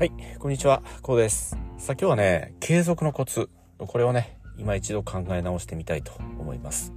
[0.00, 1.58] はい、こんにちは、こうです。
[1.76, 3.50] さあ今日はね、継続のコツ。
[3.76, 6.94] これをね、今一度考え直してみたいと思います。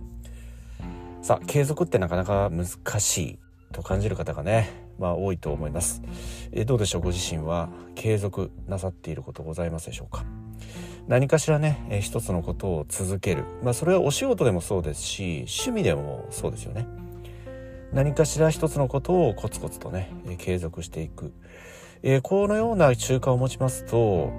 [1.22, 2.66] さあ、継続ってなかなか難
[3.02, 3.40] しい
[3.74, 4.70] と感じる方がね、
[5.00, 6.02] まあ多いと思います。
[6.54, 10.24] えどうでしょう、ご自身は継続なさっていることございますでしょうか？
[11.10, 13.44] 何かしらね、え一つのことを続ける。
[13.64, 16.88] まあそれはお仕事でもそうですし、趣味でもそうですよね。
[17.92, 21.34] 何かしら一つのことをコツコツとね、継続していく。
[22.04, 24.32] えー、このような習慣を持ちますと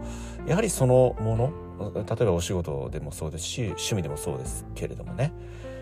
[0.47, 1.53] やはりそのもの
[1.95, 5.33] 例えばお仕事でもそうですし趣味でもそうですけれどもね、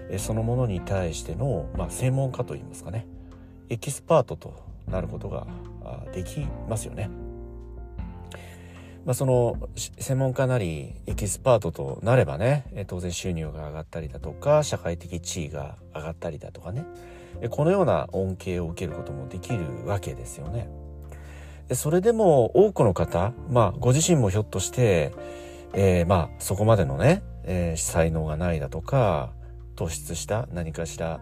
[0.09, 3.07] えー、そのものに対しての、まあ、専門家といいますかね
[3.69, 5.47] エキスパートとなることが
[6.13, 7.09] できますよね。
[9.05, 16.85] まあ、その専門家なりエキスパートとなればね当然収入が上がったりだとか社会的地位が上がったりだとかね
[17.51, 20.69] このような恩恵を受けることもできるわけですよね。
[21.73, 25.15] でそれでも多くの方、まあ、ご自身もひょっとして、
[25.73, 29.33] えー、まあ、そこまでのね、えー、才能がないだとか、
[29.75, 31.19] 突出した何かしら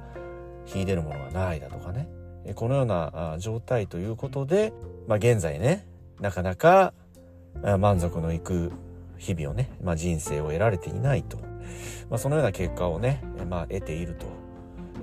[0.67, 2.09] 秀でるものがないだとかね、
[2.57, 4.73] このような状態ということで、
[5.07, 5.87] まあ、現在ね、
[6.19, 6.95] なかなか
[7.79, 8.73] 満足のいく
[9.19, 11.37] 日々をね、まあ、人生を得られていないと、
[12.11, 14.27] まあ、そのような結果をね、まあ、得ていると。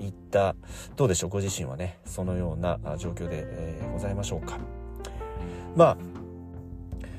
[0.02, 0.58] いった、
[0.98, 4.60] どうでしょう、ご自身はね、そのような状況で、えー、ございましょうか？
[5.78, 5.98] まあ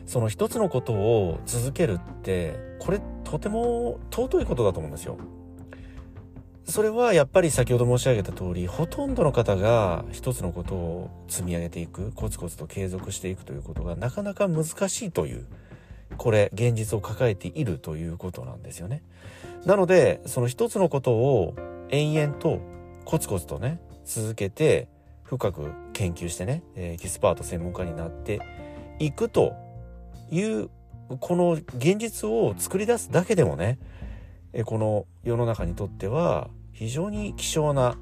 [0.05, 5.17] その一つのことを続けるってこれとても尊いことだと思うんですよ。
[6.65, 15.47] それはやっぱり先ほど申し上げた通りほとんどの方が一つのことを積み上げていくコツコツと継続していくということがなかなか難しいという
[16.19, 19.03] これ現実を抱えているということなんですよね。
[19.65, 21.55] なのでその一つのことを
[21.89, 22.61] 延々と
[23.07, 24.89] コツコツとね続けて
[25.23, 28.41] 深く研究してね、エキスパート専門家になって
[29.01, 29.57] いくと
[30.31, 30.71] いう
[31.19, 33.81] この現実を作り出すだけでもね
[34.65, 37.97] この世の中にとっては非常に希少な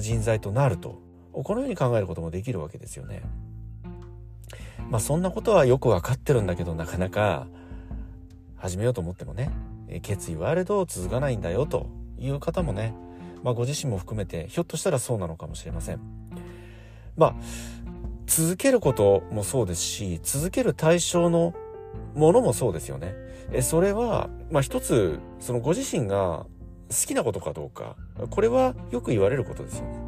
[0.00, 1.00] 人材となると
[1.32, 3.22] このように考えることもできるわけですよね。
[4.90, 7.46] まあそんなことはよくわかってるんだけどなかなか
[8.56, 9.50] 始めようと思ってもね
[10.02, 11.86] 決意はあれど続かないんだよと
[12.18, 12.92] いう方もね、
[13.42, 16.19] まあ、ご自身も含めてひょっとしたらそうなのかもしれません。
[17.16, 17.34] まあ
[18.26, 21.54] 続けることもそうですし続ける対象の
[22.14, 23.14] ものもそうですよね。
[23.52, 26.46] えそれは、まあ一つ、そのご自身が
[26.88, 27.96] 好きなことかどうか、
[28.30, 29.98] これはよく言われることですよね。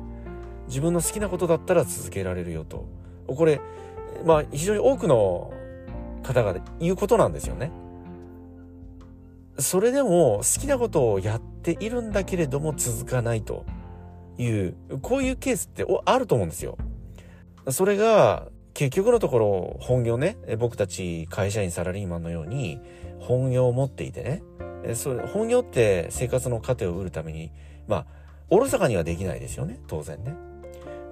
[0.69, 2.87] 自分の好きなことだったら続けられるよと。
[3.27, 3.61] これ、
[4.25, 5.53] まあ非常に多くの
[6.23, 7.71] 方が言うことなんですよね。
[9.59, 13.65] それでも好きなことをやっているんだけれども続かないと
[14.39, 16.79] いう、こういうケースってあると思うんですよ。
[17.71, 20.37] それが結局のところ本業ね。
[20.59, 22.81] 僕たち会社員サラリーマンのように
[23.21, 24.43] 本業を持っていてね。
[24.95, 27.53] それ本業って生活の糧を得るために
[27.87, 28.07] まあ
[28.51, 29.81] おろそかにはできないですよね。
[29.87, 30.19] 当然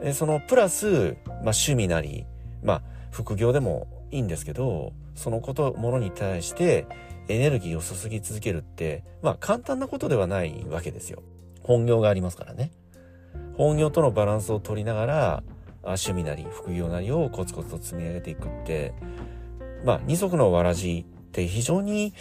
[0.03, 0.13] ね。
[0.13, 2.27] そのプラス、まあ、趣味なり
[2.63, 6.87] まあ副業でもいいんですけどそのことものに対して
[7.29, 11.23] エネルギーを注ぎ続けるってまあ簡単なことではないわけですよ。
[11.63, 12.73] 本業がありますからね。
[13.57, 15.43] 本業とのバランスを取りながら
[15.83, 18.95] 趣味なり副業なりをコツコツと積み上げていくって
[19.85, 22.13] まあ二足のわらじって非常に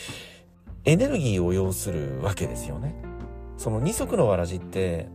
[0.86, 2.96] エネルギーを要するわけですよね。
[3.58, 5.10] その二足のわらじって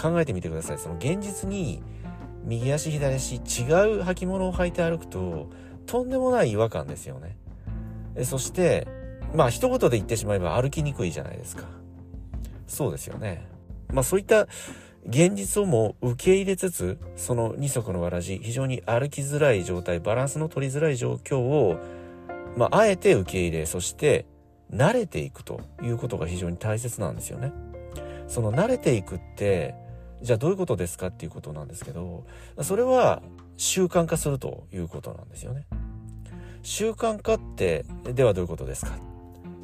[0.00, 0.78] 考えてみてください。
[0.78, 1.82] その現実に
[2.44, 3.42] 右足左足違う
[4.02, 5.50] 履物を履いて歩くと
[5.86, 7.36] とんでもない違和感ですよね。
[8.24, 8.88] そして
[9.34, 11.64] まあ一言で言ってしまえば歩きにくいじゃないですか。
[12.66, 13.46] そうですよね。
[13.92, 14.48] まあそういった
[15.06, 21.76] 現実をも受け入れつつ、その二足のわらじ、非常に歩きづらい状態、バランスの取りづらい状況を、
[22.56, 24.26] まあ、あえて受け入れ、そして
[24.72, 27.52] 慣れていくということが非常に大切なんですよね。
[28.28, 29.74] その慣れていくって、
[30.22, 32.24] じゃあどういうことですかっていうことなんですけど、
[32.62, 33.22] それは
[33.56, 35.66] 習慣化するということなんですよね。
[36.62, 38.92] 習慣化って、ではどういうことですか？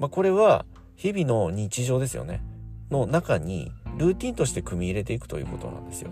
[0.01, 2.43] まあ、これは日々の日常ですよね。
[2.91, 6.11] の中にルーティンとして組み入れていくということなんですよ。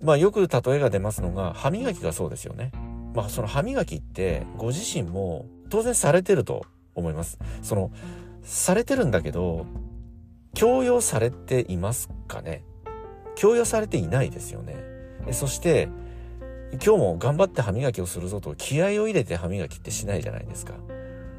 [0.00, 2.72] まあよく例えが出ますのが歯磨きがそうですよね。
[3.14, 6.64] まあその歯磨きってご自身も当然されてると
[6.94, 7.38] 思います。
[7.62, 7.90] その
[8.42, 9.66] されてるんだけど
[10.54, 12.64] 強要されていますかね？
[13.34, 14.76] 強要されていないですよね。
[15.30, 15.88] そして
[16.72, 20.74] 今日も頑張って歯磨きをするぞと気合を入れて歯磨きってしないじゃないですか。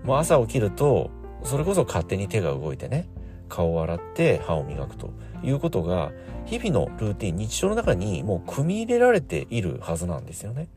[0.04, 1.12] もう朝起きると
[1.44, 3.10] それこそ勝手に手が動いてね
[3.53, 5.13] 顔を洗って歯を磨くと
[5.44, 6.11] いうことが
[6.45, 10.69] 日々のルーティン日常の中にもう組み入れられているはずなんですよね。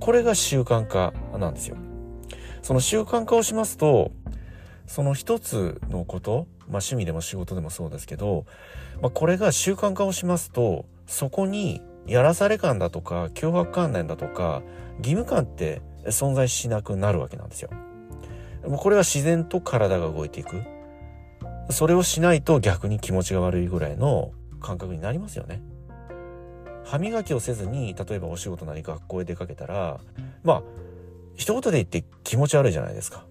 [0.00, 1.76] これが習慣化なんですよ。
[2.62, 4.12] その習慣化をしますと、
[4.86, 8.46] その一つのこと、まあ趣味でも仕事でもそうですけど、
[9.02, 14.62] まあこれが習慣化をしますと、そこにやらされ感だとか脅迫観念だとか
[14.98, 17.70] 義務感って存在しなくなるわけなんですよ。
[18.66, 20.62] もうこれは自然と体が動いていく。
[21.70, 25.62] それをしないと逆に気持ちが悪いぐらいの感覚になりますよね。
[26.84, 30.00] 歯磨きをせずに例えばお仕事なり学校へ出かけたら
[30.44, 30.62] まあ
[31.34, 33.26] 一言で言って気持ち悪いじゃないですか。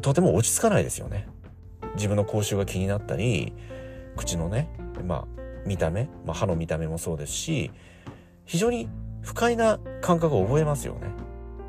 [0.00, 1.28] とても落ち着かないですよね。
[1.96, 3.52] 自分の口臭が気になったり
[4.16, 4.70] 口のね
[5.06, 5.24] まあ
[5.66, 7.70] 見た目、まあ、歯の見た目もそうですし
[8.46, 8.88] 非常に
[9.22, 11.08] 不快な感覚を覚えますよね。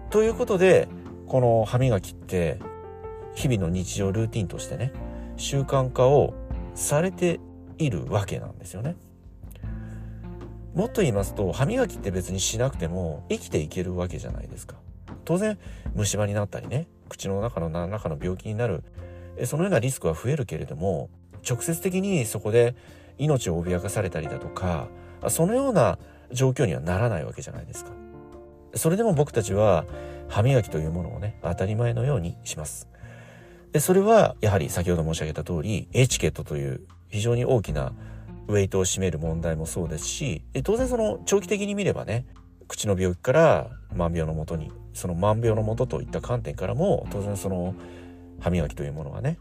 [0.10, 0.88] ということで
[1.28, 2.60] この歯磨きって
[3.36, 4.94] 日々の日常ルーティンとしてね
[5.40, 6.34] 習慣化を
[6.76, 7.40] されて
[7.78, 8.96] いるわけなんですよね。
[10.76, 14.76] もっと言いますと歯磨きって別にしなくても生きていけるわけじゃないですか。
[15.26, 15.58] 当然
[15.96, 18.84] 虫歯になったりね口の中の何らかの病気になる
[19.46, 21.10] そのようなリスクは増えるけれども
[21.48, 22.76] 直接的にそこで
[23.18, 24.88] 命を脅かされたりだとか
[25.30, 25.98] そのような
[26.32, 27.92] 状況にはならないわけじゃないですか。
[28.76, 29.86] それでも僕たちは
[30.28, 32.88] 歯磨きというものをね当たり前のようにします。
[33.72, 37.94] でそれはやはり先ほど申し上げた通りエチケットという非常に大きな
[38.48, 42.26] ウェイトを占める問題もそうですしで当然その長期的に見ればね
[42.68, 47.76] 口の病気から万病のもとにその万病のもとといった観点からも当然その
[48.40, 49.38] 歯磨きというものはね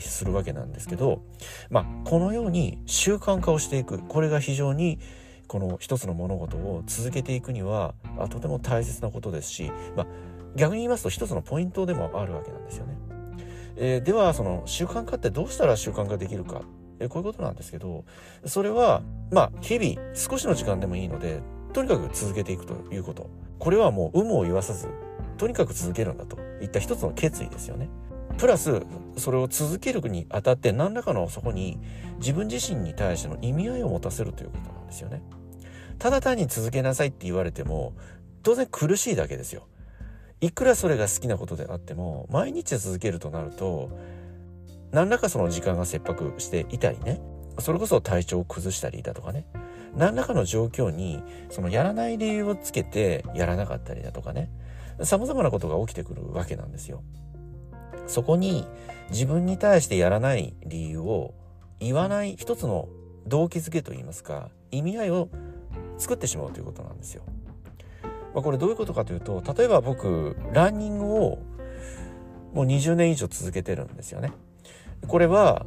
[0.00, 1.22] するわけなんですけど、
[1.70, 4.98] まあ、このように習慣化をしていくこれが非常に
[5.48, 7.94] この一つの物事を続けていくには
[8.30, 10.06] とても大切なことですし、まあ、
[10.54, 12.96] 逆に言いますと一つのポイントでもあるわけなんですよね。
[13.76, 16.62] えー、ではその習慣化ってどうしたら習慣化できるか、
[16.98, 18.04] えー、こういうことなんですけど
[18.44, 21.40] それはまあ日々少しの時間でもいいので
[21.72, 24.88] とにかく続けていくということこれはもう有無を言わさず
[25.36, 27.88] とにかく続けるんだといった一つの決意ですよね。
[28.36, 28.82] プラス
[29.16, 31.78] それを続けるにあたって何らかのそこに
[32.18, 35.22] 自分自身に対しての意味合いを持たせるということなんですよね。
[35.98, 37.94] ただ単に続けなさいって言われても
[38.42, 39.66] 当然苦しいだけですよ。
[40.40, 43.90] いくらそれが好きなことであっても毎日続けるとなると
[44.90, 47.20] 何らかその時間が切迫していたりね
[47.58, 49.46] それこそ体調を崩したりだとかね
[49.94, 54.50] 何らかの状況にそのやらない理由をつけてやらなかったりだとかね
[55.02, 57.02] 様々なことが起きてくるわけなんですよ。
[58.06, 58.66] そこに
[59.10, 61.34] 自分に対してやらない理由を
[61.78, 62.88] 言わない一つの
[63.26, 65.28] 動機づけといいますか意味合いを
[65.96, 67.22] 作ってしまうということなんですよ。
[68.34, 71.38] まあ、これどういうことかというと例えば僕ランニングを
[72.54, 74.32] もう20年以上続けてるんですよね。
[75.06, 75.66] これは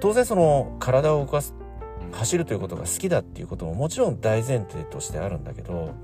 [0.00, 1.54] 当然その体を動かす
[2.12, 5.94] 走るということが好きだっていうことももちろん大前提としてあるんだけど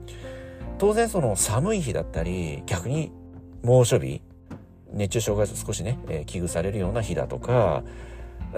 [0.79, 3.11] 当然その寒い日だったり逆に
[3.63, 4.21] 猛暑日
[4.93, 7.83] 熱中症が少しね、えー、危惧されるような日だとか、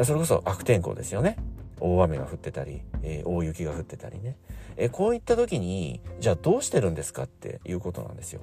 [0.05, 1.37] それこそ悪天候ですよね。
[1.81, 4.37] 大雨が降ってたり、えー、大雪が降ってたりね。
[4.77, 8.41] えー、こういった時に、じゃあどうしてるんですかっていうことなんですよ。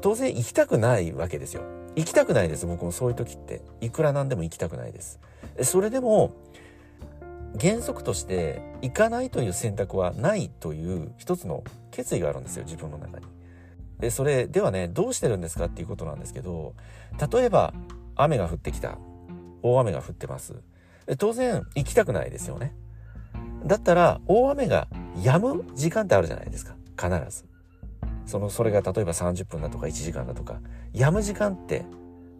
[0.00, 1.62] 当然行きたくないわけですよ。
[1.96, 2.66] 行きたくないです。
[2.66, 3.62] 僕もそういう時って。
[3.80, 5.18] いくらなんでも行きたくないです。
[5.62, 6.32] それでも、
[7.60, 12.64] 原則として行かないという選択はないという一つの決意があるんですよ。
[12.64, 13.26] 自分の中に。
[13.98, 16.74] で、それではね、どうしてるんですかっていうことなんですけど、
[17.32, 17.74] 例えば、
[18.14, 18.98] 雨が降ってきた。
[19.62, 20.54] 大雨が降ってます。
[21.16, 22.74] 当然、行きたくないですよね。
[23.64, 26.74] だったら、大雨が止む時間ってあるじゃないですか。
[27.00, 27.44] 必ず。
[28.26, 30.60] その、それが例えば30分だとか1時間だとか、
[30.92, 31.84] 止む時間って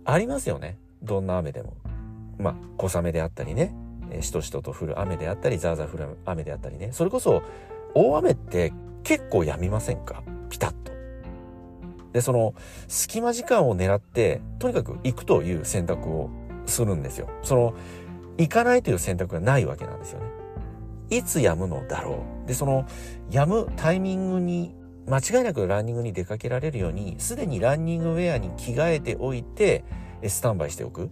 [0.04, 0.78] ありますよね。
[1.02, 1.75] どんな雨でも。
[2.38, 3.75] まあ、小雨であったりね、
[4.20, 6.90] しとしとと降る雨であったり、ザーザー降る雨であったりね。
[6.92, 7.42] それこそ、
[7.94, 8.72] 大雨って
[9.02, 10.22] 結構止みませんか？
[10.50, 10.92] ピタッと。
[12.12, 12.54] で、その
[12.87, 16.30] 隙間時間を狙って、とにかく行くという選択を
[16.66, 17.28] するんですよ。
[17.42, 17.75] その、
[18.38, 20.26] 行かないという選択がないわけなんですよね。
[21.11, 22.49] いつ止むのだろう。
[22.49, 22.87] で、その、
[23.30, 24.75] 止むタイミングに、
[25.07, 29.85] 間違いなくランニングに出かけられるように、すでにランニングウェアに着替えておいて、
[30.26, 31.11] スタンバイしておく。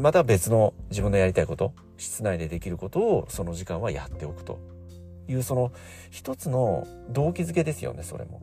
[0.00, 4.58] また別の自分のやりたいこと、室内でできることをその時間はやっておくと
[5.28, 5.70] いう、その
[6.10, 8.40] 一つの動機づけですよね、それも。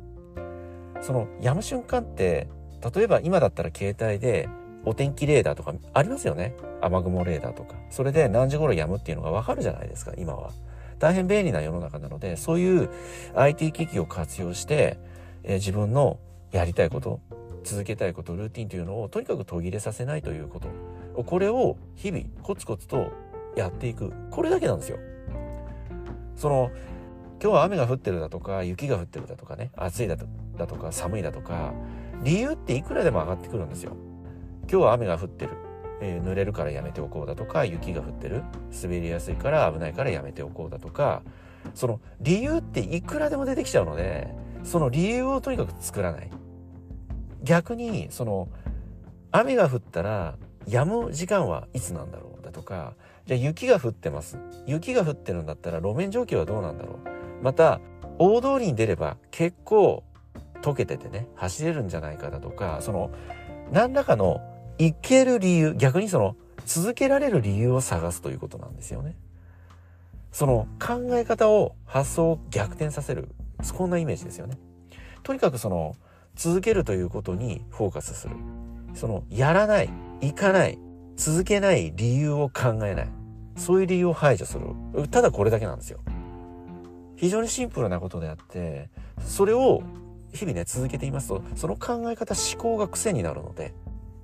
[1.02, 2.48] そのやむ瞬間って
[2.96, 4.48] 例えば今だったら携帯で
[4.86, 6.56] お天気レーダーとかありますよね。
[6.82, 7.76] 雨雲レーダーとか。
[7.90, 10.52] それで何時頃止むっていうのがわかるじゃないですか今は。
[11.00, 12.90] 大変便利な世の中なのでそういう
[13.36, 15.00] IT 機器を活用して、
[15.44, 16.20] えー、自分の
[16.52, 17.20] やりたいこと
[17.64, 21.24] 続けたいことルーティンというのをとにかく途切れさせないということ。
[21.24, 23.12] これを日々コツコツと
[23.56, 24.14] やっていく。
[24.30, 24.98] これだけなんですよ。
[26.36, 26.72] その
[27.42, 30.26] 今日は雨が降ってるだとか雪が降ってるだとかね暑いだと
[30.58, 31.74] だとか寒いだとか
[32.24, 33.96] 理由っていくらでも上がってくるんですよ。
[34.70, 35.52] 今日は雨が降ってる、
[36.02, 38.44] えー、濡れるからやめておこうだとか雪が降ってる。
[38.82, 41.22] 滑りやすいから危ないからやめておこうだとか
[41.76, 46.30] その理由っていくらでも出てきちゃうのでその理由をとにかく作らない。
[47.44, 48.48] 逆にその
[49.32, 50.36] 雨が降ったら
[50.68, 52.94] 止む時間はいつなんだろうだとか
[53.26, 54.38] じゃあ雪が降ってます。
[54.68, 57.00] 雪が降ってるんだったら路面状況はどうなんだろ
[57.40, 57.44] う。
[57.44, 57.80] また
[58.20, 60.04] 大通りに出れば結構
[60.62, 63.10] 溶けててね走れるんじゃないかだとかその
[63.72, 64.42] 何らかの
[64.82, 66.36] 行ける理由逆にその
[66.66, 69.16] 続けられる理由を探すということなんですよね。
[70.32, 73.30] その考え方を発想を逆転させる
[73.76, 74.58] こんなイメージですよね。
[75.22, 75.96] とにかくその
[76.36, 78.36] 続けるということにフォーカスする。
[78.96, 79.90] そのやらない、
[80.22, 80.80] 行かない、
[81.16, 83.10] 続けない理由を考えない。
[83.56, 85.08] そういう理由を排除する。
[85.10, 86.00] ただこれだけなんですよ。
[87.18, 89.84] 非常にシンプルなことであって、それを
[90.34, 93.74] 日々ね、続けていますと、その考え方、思考が癖になるので、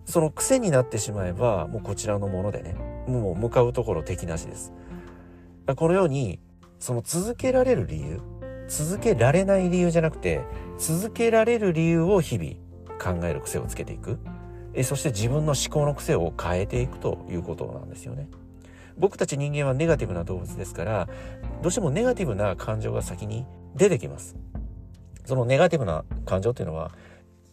[0.07, 2.75] その癖になってしまえば、もうこちらのものでね、
[3.07, 4.71] もう向かうところ敵なしです。
[5.75, 6.39] このように、
[6.79, 8.21] その続けられる理由、
[8.69, 10.41] 続けられない理由じゃなくて、
[10.77, 12.51] 続けられる理由を日々
[13.19, 14.17] 考える癖をつけていく。
[14.73, 18.29] えそして自分の思考の癖を変えていくということなんですよね。
[18.97, 21.09] 僕たち人間はネガティブな動物ですから、
[21.61, 23.45] どうしてもネガティブな感情が先に
[23.75, 24.37] 出てきます。
[25.25, 26.91] そのネガティブな感情っていうのは、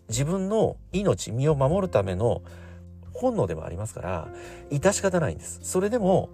[0.08, 2.42] 自分の命、身を守るための
[3.12, 4.28] 本能でもありますから、
[4.70, 5.61] 致し方ないんです。
[5.62, 6.30] それでも、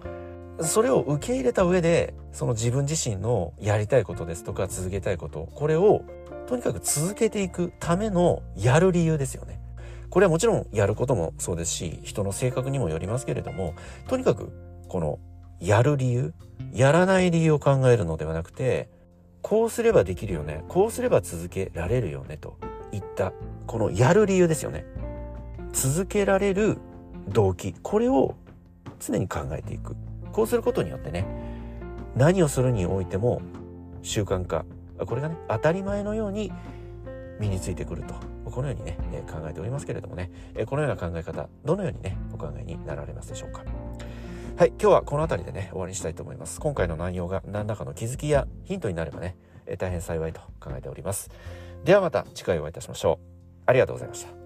[0.61, 6.03] それを受け入れた上で、その自分自身のやりたいことですとか続けたいこと、これを
[6.47, 9.61] とにかく続けていくためのやる理由ですよね。
[10.11, 13.75] これはもちろんやることもそうですし、人の性格にもよりますけれども、
[14.09, 14.51] とにかく
[14.89, 15.19] この
[15.61, 16.35] やる理由、
[16.73, 18.89] やらない理由を考えるのではなくて、
[19.43, 22.57] こうすればできるよね、こうすれば続けられるよねと
[22.93, 23.33] いった
[23.67, 24.85] このやる理由ですよね。
[25.73, 26.79] 続けられる
[27.29, 28.35] 動機、これを
[28.99, 29.97] 常に考えていく。
[30.33, 31.27] こうすることによってね、
[32.17, 33.41] 何をするにおいても
[34.03, 34.65] 習慣化、
[35.07, 36.53] これがね、当たり前のように
[37.39, 38.15] 身についてくると。
[38.51, 38.99] このようにね、
[39.31, 40.31] 考えておりますけれどもね、
[40.67, 43.63] このような考え方、どのようにね、お考えになられますでしょうか。
[44.57, 46.59] はい、今日はこの辺りでね、終わりにしたいと思います。
[46.59, 49.37] 今回の内容が何らかの気づきやヒントになればね、
[49.79, 51.31] 大変幸いと考えております。
[51.85, 53.27] ではまた次回お会いいたしましょう。
[53.67, 54.40] ありがとうございました。